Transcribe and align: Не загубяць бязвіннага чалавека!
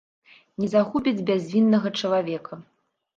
Не 0.61 0.69
загубяць 0.75 1.21
бязвіннага 1.27 1.91
чалавека! 2.01 2.59